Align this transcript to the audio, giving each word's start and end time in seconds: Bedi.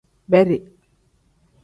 Bedi. 0.27 0.73